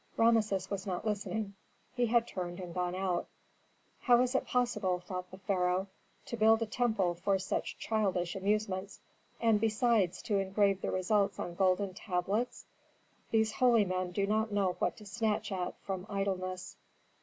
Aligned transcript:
Rameses 0.17 0.67
was 0.71 0.87
not 0.87 1.05
listening; 1.05 1.53
he 1.93 2.07
had 2.07 2.25
turned 2.27 2.59
and 2.59 2.73
gone 2.73 2.95
out. 2.95 3.27
"How 3.99 4.19
is 4.23 4.33
it 4.33 4.47
possible," 4.47 4.99
thought 4.99 5.29
the 5.29 5.37
pharaoh, 5.37 5.85
"to 6.25 6.35
build 6.37 6.63
a 6.63 6.65
temple 6.65 7.13
for 7.13 7.37
such 7.37 7.77
childish 7.77 8.35
amusements, 8.35 8.99
and 9.39 9.61
besides 9.61 10.23
to 10.23 10.39
engrave 10.39 10.81
the 10.81 10.89
results 10.89 11.37
on 11.37 11.53
golden 11.53 11.93
tablets? 11.93 12.65
These 13.29 13.51
holy 13.51 13.85
men 13.85 14.09
do 14.11 14.25
not 14.25 14.51
know 14.51 14.73
what 14.79 14.97
to 14.97 15.05
snatch 15.05 15.51
at 15.51 15.77
from 15.83 16.07
idleness." 16.09 16.77